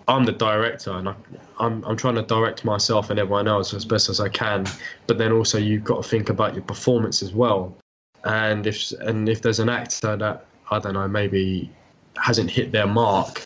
[0.07, 1.15] I'm the director and I,
[1.60, 4.65] I'm I'm trying to direct myself and everyone else as best as I can,
[5.07, 7.77] but then also you've got to think about your performance as well.
[8.23, 11.69] And if and if there's an actor that I don't know maybe
[12.17, 13.43] hasn't hit their mark,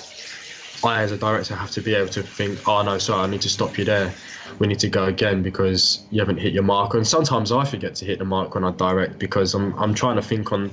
[0.83, 3.41] I as a director have to be able to think, oh no, sorry, I need
[3.41, 4.13] to stop you there.
[4.59, 6.93] We need to go again because you haven't hit your mark.
[6.93, 10.15] And sometimes I forget to hit the mark when I direct because I'm I'm trying
[10.15, 10.71] to think on,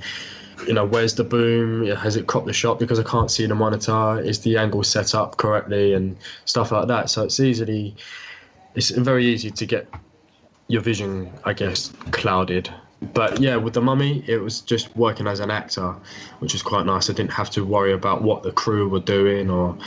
[0.67, 1.87] you know, where's the boom?
[1.87, 4.21] Has it cropped the shot because I can't see the monitor?
[4.21, 6.17] Is the angle set up correctly and
[6.47, 7.11] stuff like that?
[7.11, 7.95] So it's easily,
[8.75, 9.93] it's very easy to get
[10.69, 12.73] your vision, I guess, clouded.
[13.01, 15.95] But yeah, with the mummy, it was just working as an actor,
[16.41, 17.09] which was quite nice.
[17.09, 19.79] I didn't have to worry about what the crew were doing or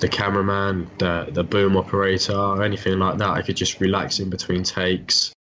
[0.00, 3.30] the cameraman, the the boom operator, or anything like that.
[3.30, 5.32] I could just relax in between takes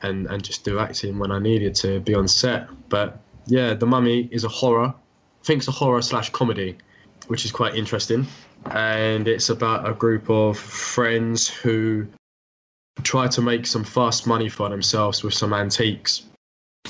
[0.00, 2.68] and and just do acting when I needed to be on set.
[2.88, 4.88] But yeah, the mummy is a horror.
[4.88, 6.76] I think it's a horror slash comedy,
[7.28, 8.26] which is quite interesting.
[8.72, 12.06] And it's about a group of friends who
[13.02, 16.24] try to make some fast money for themselves with some antiques,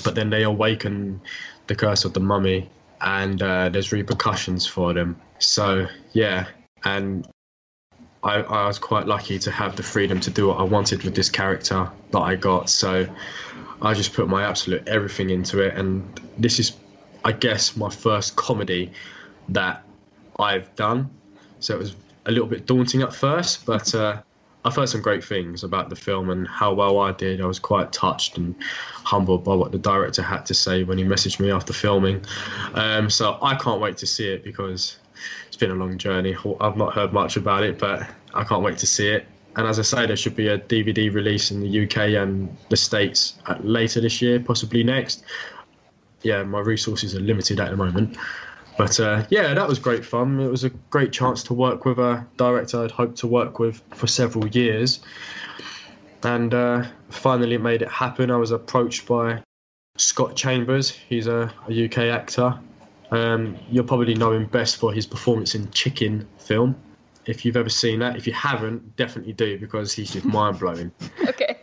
[0.03, 1.21] but then they awaken
[1.67, 2.69] the curse of the mummy,
[3.01, 5.19] and uh, there's repercussions for them.
[5.39, 6.47] So yeah,
[6.83, 7.27] and
[8.23, 11.15] I, I was quite lucky to have the freedom to do what I wanted with
[11.15, 12.69] this character that I got.
[12.69, 13.07] So
[13.81, 16.75] I just put my absolute everything into it, and this is,
[17.23, 18.91] I guess, my first comedy
[19.49, 19.83] that
[20.39, 21.09] I've done.
[21.59, 24.21] So it was a little bit daunting at first, but uh,
[24.67, 27.39] I've heard some great things about the film and how well I did.
[27.39, 31.05] I was quite touched and humbled by what the director had to say when he
[31.05, 32.25] messaged me after filming.
[32.73, 34.97] Um, so I can't wait to see it because
[35.47, 36.35] it's been a long journey.
[36.59, 39.25] I've not heard much about it, but I can't wait to see it.
[39.55, 42.75] And as I say, there should be a DVD release in the UK and the
[42.75, 45.23] States later this year, possibly next.
[46.23, 48.17] Yeah, my resources are limited at the moment.
[48.77, 50.39] But uh, yeah, that was great fun.
[50.39, 53.81] It was a great chance to work with a director I'd hoped to work with
[53.95, 54.99] for several years.
[56.23, 58.29] And uh, finally made it happen.
[58.29, 59.41] I was approached by
[59.97, 60.89] Scott Chambers.
[60.89, 62.57] He's a, a UK actor.
[63.11, 66.75] Um, you'll probably know him best for his performance in Chicken film.
[67.25, 70.91] If you've ever seen that, if you haven't, definitely do because he's just mind blowing
[71.27, 71.57] okay.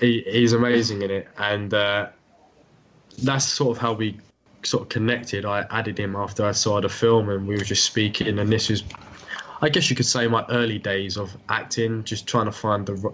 [0.00, 2.08] he, he's amazing in it, and uh,
[3.22, 4.18] that's sort of how we
[4.62, 5.44] sort of connected.
[5.44, 8.38] I added him after I saw the film, and we were just speaking.
[8.38, 8.84] And this was,
[9.62, 13.12] I guess you could say, my early days of acting, just trying to find the,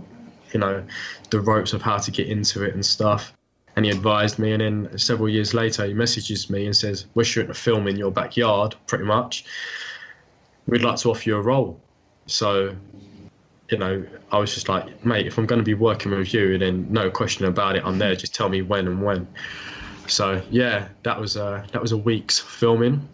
[0.52, 0.84] you know,
[1.30, 3.32] the ropes of how to get into it and stuff.
[3.76, 7.24] And he advised me, and then several years later, he messages me and says, "We're
[7.24, 9.44] shooting a film in your backyard, pretty much.
[10.66, 11.80] We'd like to offer you a role."
[12.26, 12.76] So
[13.70, 16.58] you know, I was just like, mate, if I'm going to be working with you,
[16.58, 18.14] then no question about it, I'm there.
[18.14, 19.26] Just tell me when and when.
[20.06, 23.06] So yeah, that was uh, that was a week's filming,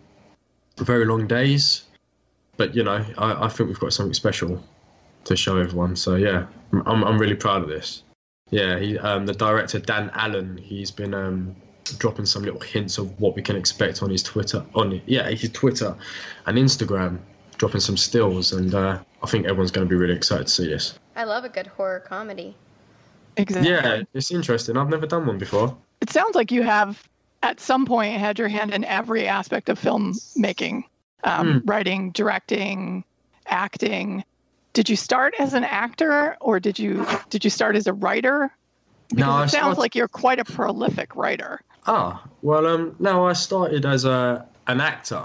[0.78, 1.84] very long days,
[2.56, 4.62] but you know, I, I think we've got something special
[5.24, 5.96] to show everyone.
[5.96, 8.02] So yeah, I'm I'm really proud of this.
[8.50, 11.54] Yeah, he, um, the director Dan Allen, he's been um,
[11.98, 15.50] dropping some little hints of what we can expect on his Twitter, on yeah his
[15.50, 15.94] Twitter
[16.46, 17.18] and Instagram,
[17.58, 20.66] dropping some stills, and uh, I think everyone's going to be really excited to see
[20.66, 20.98] this.
[21.16, 22.56] I love a good horror comedy.
[23.36, 23.70] Exactly.
[23.70, 24.76] Yeah, it's interesting.
[24.76, 25.76] I've never done one before.
[26.00, 27.06] It sounds like you have,
[27.42, 30.84] at some point, had your hand in every aspect of filmmaking
[31.24, 33.04] um, writing, directing,
[33.46, 34.24] acting.
[34.72, 38.50] Did you start as an actor or did you did you start as a writer?
[39.08, 41.60] Because No, I it sounds started- like you're quite a prolific writer.
[41.86, 45.24] Ah, well, um, no, I started as a an actor,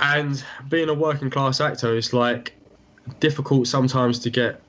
[0.00, 2.54] and being a working class actor is like
[3.20, 4.60] difficult sometimes to get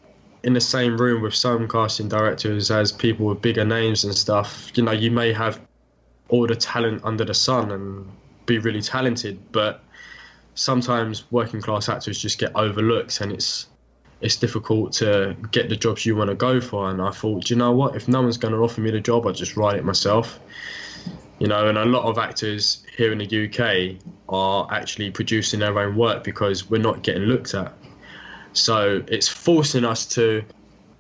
[0.44, 4.72] in the same room with some casting directors as people with bigger names and stuff.
[4.76, 5.60] You know, you may have
[6.30, 8.10] all the talent under the sun and
[8.46, 9.84] be really talented, but
[10.56, 13.68] sometimes working class actors just get overlooked, and it's
[14.22, 16.90] it's difficult to get the jobs you want to go for.
[16.90, 17.96] And I thought, you know what?
[17.96, 20.40] If no one's going to offer me the job, I'll just write it myself.
[21.40, 25.78] You know, and a lot of actors here in the UK are actually producing their
[25.80, 27.74] own work because we're not getting looked at.
[28.54, 30.44] So it's forcing us to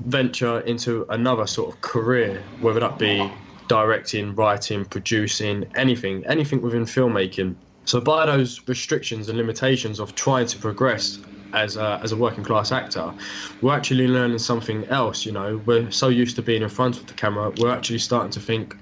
[0.05, 3.29] venture into another sort of career, whether that be
[3.67, 7.55] directing, writing, producing, anything, anything within filmmaking.
[7.85, 11.19] So by those restrictions and limitations of trying to progress
[11.53, 13.13] as a, as a working class actor,
[13.61, 15.25] we're actually learning something else.
[15.25, 18.31] You know, we're so used to being in front of the camera, we're actually starting
[18.31, 18.75] to think,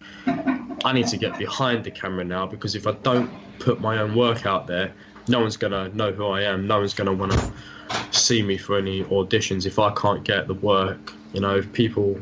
[0.84, 4.16] I need to get behind the camera now because if I don't put my own
[4.16, 4.94] work out there,
[5.28, 6.68] no one's gonna know who I am.
[6.68, 7.52] No one's gonna want to
[8.12, 11.14] see me for any auditions if I can't get the work.
[11.34, 12.20] You know, if people,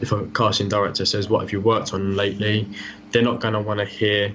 [0.00, 2.68] if a casting director says, "What have you worked on lately?"
[3.10, 4.34] They're not gonna want to hear,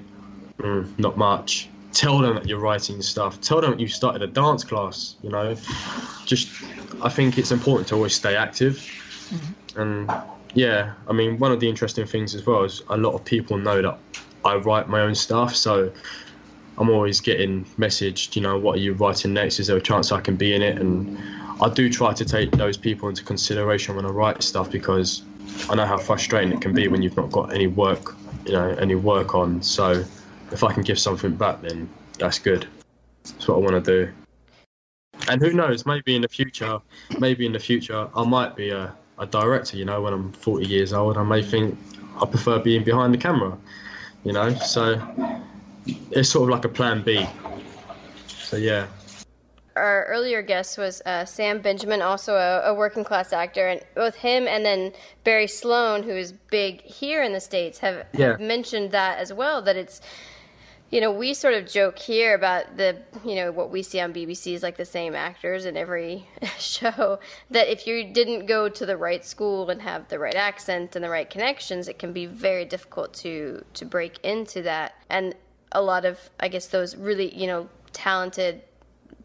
[0.57, 3.41] mm, "Not much." Tell them that you're writing stuff.
[3.41, 5.15] Tell them that you started a dance class.
[5.21, 5.55] You know,
[6.25, 6.49] just
[7.01, 8.75] I think it's important to always stay active,
[9.29, 9.81] mm-hmm.
[9.81, 10.11] and
[10.53, 13.57] yeah, I mean, one of the interesting things as well is a lot of people
[13.57, 13.97] know that
[14.43, 15.91] I write my own stuff, so
[16.81, 19.59] I'm always getting messaged, you know, what are you writing next?
[19.59, 20.79] Is there a chance I can be in it?
[20.79, 21.15] And
[21.61, 25.21] I do try to take those people into consideration when I write stuff because
[25.69, 28.15] I know how frustrating it can be when you've not got any work,
[28.47, 29.61] you know, any work on.
[29.61, 30.03] So
[30.51, 32.67] if I can give something back, then that's good.
[33.25, 34.11] That's what I want to do.
[35.29, 35.85] And who knows?
[35.85, 36.79] Maybe in the future,
[37.19, 38.91] maybe in the future, I might be a
[39.21, 41.77] a director, you know, when I'm 40 years old, I may think
[42.19, 43.55] I prefer being behind the camera,
[44.23, 44.53] you know.
[44.55, 44.99] So
[46.11, 47.25] it's sort of like a plan B.
[48.27, 48.87] So yeah.
[49.75, 54.15] Our earlier guest was uh, Sam Benjamin, also a, a, working class actor, and both
[54.15, 54.91] him and then
[55.23, 58.31] Barry Sloane, who is big here in the states, have, yeah.
[58.31, 59.61] have mentioned that as well.
[59.61, 60.01] That it's
[60.91, 64.13] you know, we sort of joke here about the, you know, what we see on
[64.13, 66.27] BBC is like the same actors in every
[66.59, 67.17] show.
[67.49, 71.03] That if you didn't go to the right school and have the right accent and
[71.03, 74.95] the right connections, it can be very difficult to to break into that.
[75.09, 75.33] And
[75.71, 78.61] a lot of, I guess, those really, you know, talented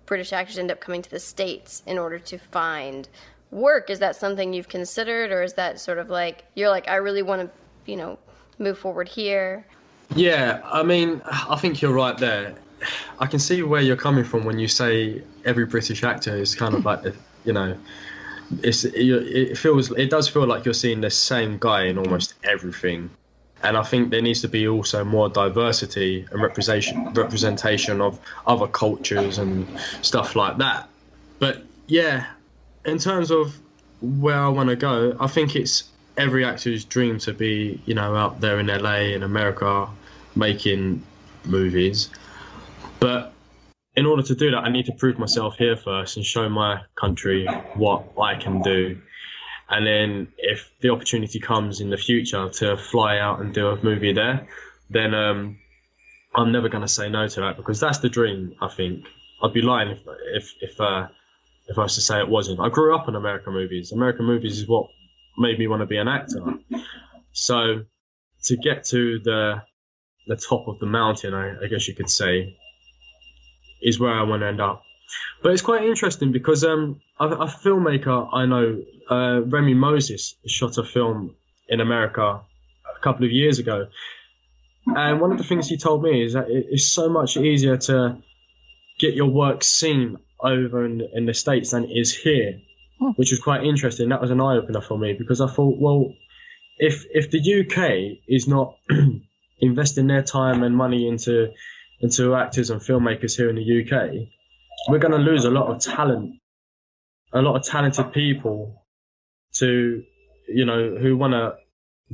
[0.07, 3.09] British actors end up coming to the states in order to find
[3.51, 3.91] work.
[3.91, 7.23] Is that something you've considered, or is that sort of like you're like, I really
[7.23, 8.19] want to, you know,
[8.59, 9.67] move forward here?
[10.15, 12.55] Yeah, I mean, I think you're right there.
[13.19, 16.75] I can see where you're coming from when you say every British actor is kind
[16.75, 17.77] of like, you know,
[18.63, 23.11] it's it feels it does feel like you're seeing the same guy in almost everything,
[23.63, 28.67] and I think there needs to be also more diversity and representation representation of other
[28.67, 29.67] cultures and
[30.03, 30.89] stuff like that.
[31.39, 32.27] But yeah,
[32.85, 33.59] in terms of
[34.01, 35.85] where I want to go, I think it's
[36.17, 39.89] every actor's dream to be, you know, out there in LA in America
[40.35, 41.03] making
[41.45, 42.11] movies.
[43.01, 43.33] But
[43.97, 46.83] in order to do that, I need to prove myself here first and show my
[46.95, 49.01] country what I can do.
[49.69, 53.83] And then if the opportunity comes in the future to fly out and do a
[53.83, 54.47] movie there,
[54.91, 55.59] then um,
[56.35, 58.55] I'm never going to say no to that because that's the dream.
[58.61, 59.05] I think
[59.43, 60.01] I'd be lying if
[60.35, 61.09] if if, uh,
[61.69, 62.61] if I was to say it wasn't.
[62.61, 63.93] I grew up on American movies.
[63.93, 64.87] American movies is what
[65.39, 66.41] made me want to be an actor.
[67.33, 67.83] So
[68.45, 69.63] to get to the
[70.29, 72.57] the top of the mountain, I, I guess you could say,
[73.83, 74.83] is where I want to end up.
[75.43, 80.79] But it's quite interesting because um, a, a filmmaker I know, uh, Remi Moses, shot
[80.79, 81.35] a film
[81.69, 82.41] in America
[82.97, 83.87] a couple of years ago.
[84.87, 88.19] And one of the things he told me is that it's so much easier to
[89.01, 92.61] get your work seen over in, in the States than it is here
[92.99, 93.11] hmm.
[93.17, 94.09] which was quite interesting.
[94.09, 96.13] That was an eye opener for me because I thought, well,
[96.79, 98.77] if if the UK is not
[99.61, 101.53] investing their time and money into
[102.01, 104.29] into actors and filmmakers here in the UK,
[104.89, 106.35] we're going to lose a lot of talent,
[107.33, 108.85] a lot of talented people
[109.55, 110.03] to,
[110.49, 111.55] you know, who want to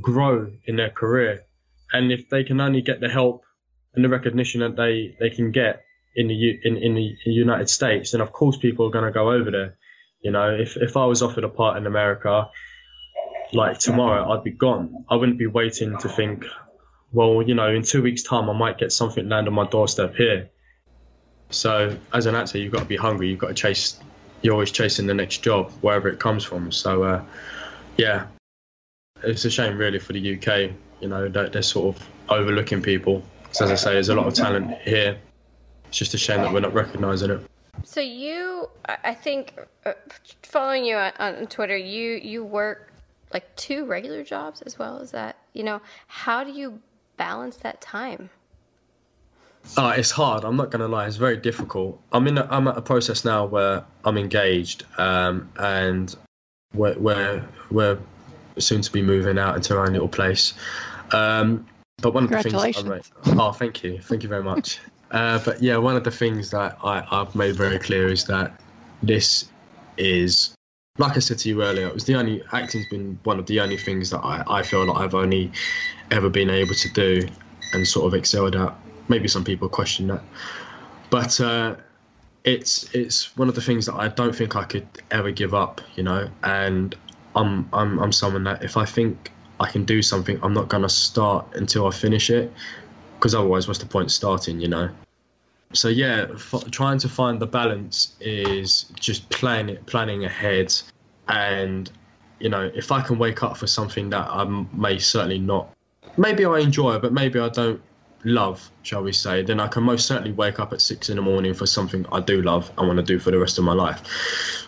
[0.01, 1.43] grow in their career.
[1.91, 3.43] And if they can only get the help
[3.93, 5.83] and the recognition that they, they can get
[6.15, 9.31] in the in, in the United States, then of course people are going to go
[9.31, 9.77] over there.
[10.21, 12.49] You know, if, if I was offered a part in America,
[13.51, 15.05] like tomorrow, I'd be gone.
[15.09, 16.45] I wouldn't be waiting to think,
[17.11, 20.15] well, you know, in two weeks' time, I might get something land on my doorstep
[20.15, 20.49] here.
[21.53, 23.29] So, as an actor, you've got to be hungry.
[23.29, 23.99] You've got to chase.
[24.41, 26.71] You're always chasing the next job, wherever it comes from.
[26.71, 27.23] So, uh,
[27.97, 28.25] yeah,
[29.23, 30.71] it's a shame, really, for the UK.
[30.99, 33.23] You know, that they're sort of overlooking people.
[33.51, 35.17] So, as I say, there's a lot of talent here.
[35.87, 37.41] It's just a shame that we're not recognising it.
[37.83, 39.53] So you, I think,
[39.85, 39.93] uh,
[40.41, 42.93] following you on, on Twitter, you you work
[43.33, 45.37] like two regular jobs as well as that.
[45.53, 46.79] You know, how do you
[47.17, 48.29] balance that time?
[49.77, 50.43] Oh, it's hard.
[50.43, 51.07] I'm not gonna lie.
[51.07, 51.99] It's very difficult.
[52.11, 52.37] I'm in.
[52.37, 56.15] A, I'm at a process now where I'm engaged, um, and
[56.73, 57.97] we're, we're we're
[58.57, 60.53] soon to be moving out into our own little place.
[61.11, 61.65] Um,
[62.01, 63.11] but one of the things, Congratulations.
[63.27, 64.79] Oh, thank you, thank you very much.
[65.11, 68.59] Uh, but yeah, one of the things that I, I've made very clear is that
[69.03, 69.47] this
[69.97, 70.55] is,
[70.97, 73.59] like I said to you earlier, it was the only acting's been one of the
[73.59, 75.51] only things that I, I feel like I've only
[76.09, 77.27] ever been able to do
[77.73, 78.75] and sort of excelled at.
[79.07, 80.21] Maybe some people question that,
[81.09, 81.75] but uh,
[82.43, 85.81] it's it's one of the things that I don't think I could ever give up,
[85.95, 86.29] you know.
[86.43, 86.95] And
[87.35, 90.89] I'm I'm I'm someone that if I think I can do something, I'm not gonna
[90.89, 92.51] start until I finish it,
[93.15, 94.89] because otherwise, what's the point starting, you know?
[95.73, 100.73] So yeah, f- trying to find the balance is just planning planning ahead,
[101.27, 101.89] and
[102.39, 104.43] you know, if I can wake up for something that I
[104.73, 105.69] may certainly not,
[106.17, 107.81] maybe I enjoy, but maybe I don't
[108.23, 111.21] love, shall we say, then I can most certainly wake up at six in the
[111.21, 113.73] morning for something I do love and want to do for the rest of my
[113.73, 114.01] life.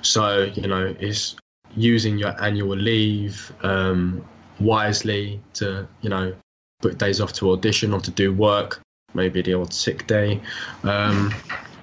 [0.01, 1.35] So, you know, is
[1.75, 4.25] using your annual leave um,
[4.59, 6.33] wisely to, you know,
[6.81, 8.81] book days off to audition or to do work,
[9.13, 10.41] maybe the odd sick day,
[10.83, 11.33] um,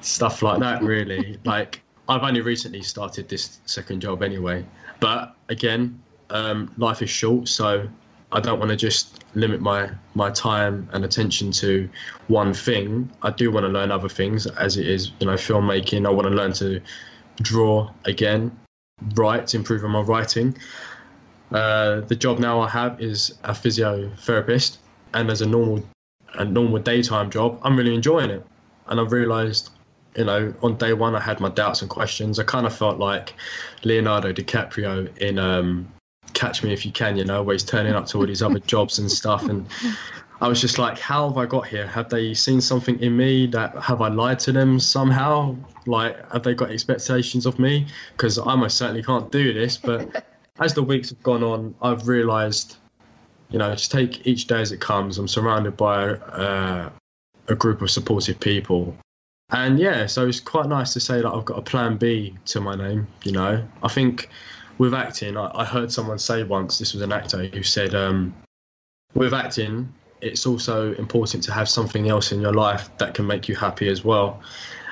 [0.01, 1.39] stuff like that, really.
[1.45, 4.65] like, I've only recently started this second job anyway.
[5.01, 6.01] But again,
[6.31, 7.89] um, life is short, so
[8.33, 11.89] I don't want to just limit my my time and attention to
[12.29, 13.11] one thing.
[13.23, 16.07] I do want to learn other things, as it is, you know, filmmaking.
[16.07, 16.81] I want to learn to
[17.43, 18.57] draw again,
[19.15, 20.57] write, improve on my writing.
[21.53, 24.79] Uh, the job now I have is a physiotherapist,
[25.13, 25.83] and as a normal
[26.35, 28.45] a normal daytime job, I'm really enjoying it.
[28.87, 29.71] And I've realised,
[30.17, 32.39] you know, on day one I had my doubts and questions.
[32.39, 33.35] I kind of felt like
[33.85, 35.93] Leonardo DiCaprio in um,
[36.35, 38.59] Catch Me If You Can, you know, where he's turning up to all these other
[38.67, 39.45] jobs and stuff.
[39.45, 39.67] And
[40.41, 41.87] I was just like, how have I got here?
[41.87, 45.57] Have they seen something in me that have I lied to them somehow?
[45.87, 47.87] Like, have they got expectations of me?
[48.13, 49.77] Because I most certainly can't do this.
[49.77, 50.27] But
[50.61, 52.77] as the weeks have gone on, I've realised,
[53.51, 55.19] you know, just take each day as it comes.
[55.19, 56.91] I'm surrounded by uh,
[57.49, 58.97] a group of supportive people.
[59.51, 62.61] And yeah, so it's quite nice to say that I've got a plan B to
[62.61, 63.63] my name, you know.
[63.83, 64.31] I think
[64.79, 68.35] with acting, I, I heard someone say once, this was an actor who said, um,
[69.15, 73.49] with acting, it's also important to have something else in your life that can make
[73.49, 74.41] you happy as well.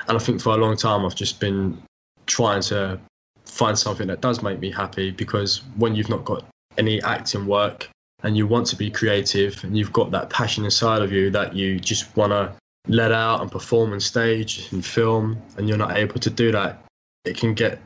[0.07, 1.81] And I think for a long time, I've just been
[2.25, 2.99] trying to
[3.45, 6.45] find something that does make me happy because when you've not got
[6.77, 7.89] any acting work
[8.23, 11.55] and you want to be creative and you've got that passion inside of you that
[11.55, 12.53] you just want to
[12.87, 16.83] let out and perform on stage and film and you're not able to do that,
[17.25, 17.79] it can get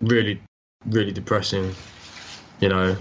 [0.00, 0.40] really,
[0.88, 1.74] really depressing,
[2.60, 2.96] you know.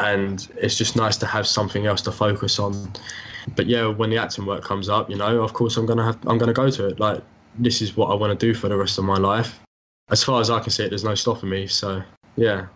[0.00, 2.92] And it's just nice to have something else to focus on.
[3.56, 6.18] But yeah, when the acting work comes up, you know, of course I'm gonna have
[6.26, 6.98] I'm gonna go to it.
[7.00, 7.22] Like
[7.58, 9.60] this is what I want to do for the rest of my life.
[10.10, 11.66] As far as I can see it, there's no stopping me.
[11.66, 12.02] So
[12.36, 12.66] yeah,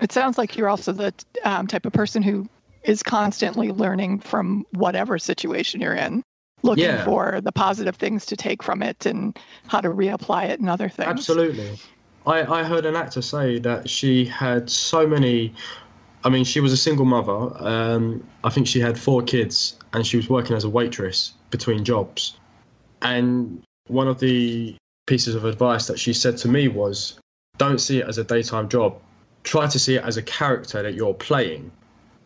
[0.00, 1.14] It sounds like you're also the
[1.44, 2.48] um, type of person who
[2.82, 6.22] is constantly learning from whatever situation you're in,
[6.62, 7.04] looking Yeah.
[7.04, 10.88] for the positive things to take from it and how to reapply it and other
[10.88, 11.08] things.
[11.08, 11.78] Absolutely.
[12.28, 15.54] I, I heard an actor say that she had so many.
[16.24, 17.56] I mean, she was a single mother.
[17.66, 21.84] Um, I think she had four kids, and she was working as a waitress between
[21.84, 22.38] jobs.
[23.00, 24.76] And one of the
[25.06, 27.18] pieces of advice that she said to me was,
[27.56, 29.00] "Don't see it as a daytime job.
[29.44, 31.70] Try to see it as a character that you're playing."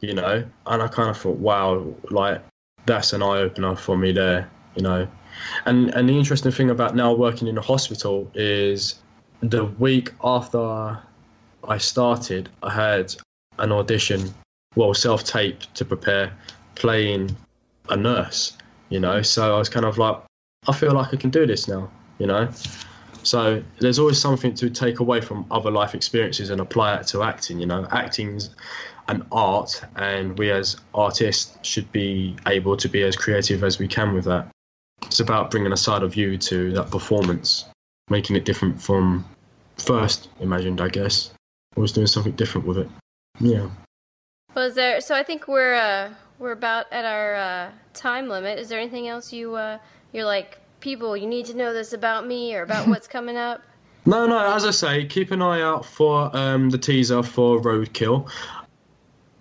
[0.00, 0.44] You know.
[0.66, 2.42] And I kind of thought, wow, like
[2.86, 4.50] that's an eye opener for me there.
[4.74, 5.06] You know.
[5.64, 9.01] And and the interesting thing about now working in a hospital is
[9.42, 10.98] the week after
[11.68, 13.14] I started, I had
[13.58, 14.32] an audition,
[14.76, 16.32] well, self tape to prepare,
[16.76, 17.36] playing
[17.88, 18.56] a nurse,
[18.88, 19.20] you know.
[19.22, 20.16] So I was kind of like,
[20.68, 22.48] I feel like I can do this now, you know.
[23.24, 27.22] So there's always something to take away from other life experiences and apply it to
[27.22, 27.86] acting, you know.
[27.90, 28.50] Acting's
[29.08, 33.88] an art, and we as artists should be able to be as creative as we
[33.88, 34.48] can with that.
[35.02, 37.64] It's about bringing a side of you to that performance
[38.12, 39.24] making it different from
[39.78, 41.32] first imagined, I guess.
[41.76, 42.88] Always doing something different with it.
[43.40, 43.68] Yeah.
[44.54, 45.00] Was there?
[45.00, 48.58] So I think we're uh, we're about at our uh, time limit.
[48.58, 49.78] Is there anything else you uh,
[50.12, 51.16] you're like people?
[51.16, 53.62] You need to know this about me or about what's coming up.
[54.04, 54.54] No, no.
[54.54, 58.28] As I say, keep an eye out for um, the teaser for Roadkill.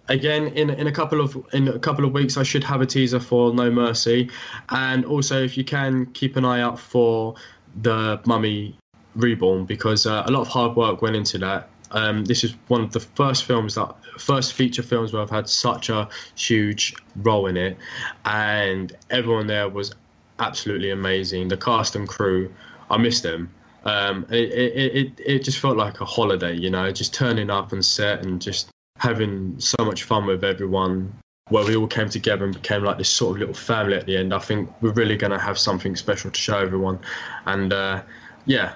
[0.08, 2.86] Again, in in a couple of in a couple of weeks, I should have a
[2.86, 4.30] teaser for No Mercy,
[4.70, 7.36] and also if you can keep an eye out for
[7.82, 8.76] the Mummy
[9.16, 11.70] Reborn because uh, a lot of hard work went into that.
[11.92, 15.50] Um, this is one of the first films that first feature films where I've had
[15.50, 17.78] such a huge role in it,
[18.26, 19.94] and everyone there was
[20.40, 21.50] absolutely amazing.
[21.50, 22.54] The cast and crew,
[22.90, 23.50] I miss them.
[23.84, 27.74] Um, it, it, it, it just felt like a holiday, you know, just turning up
[27.74, 31.12] and set and just having so much fun with everyone
[31.50, 34.16] where we all came together and became like this sort of little family at the
[34.16, 34.34] end.
[34.34, 37.00] I think we're really going to have something special to show everyone.
[37.46, 38.04] And uh,
[38.46, 38.76] yeah,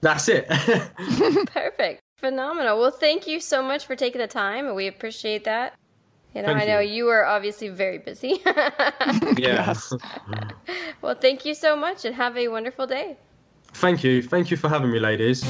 [0.00, 0.48] that's it.
[1.46, 2.00] Perfect.
[2.16, 2.78] Phenomenal.
[2.78, 4.74] Well, thank you so much for taking the time.
[4.74, 5.74] We appreciate that.
[6.34, 6.94] You know, Thank I know you.
[6.94, 8.40] you are obviously very busy.
[8.46, 9.30] yeah.
[9.36, 9.92] Yes.
[11.02, 13.16] well, thank you so much and have a wonderful day.
[13.72, 14.22] Thank you.
[14.22, 15.42] Thank you for having me, ladies.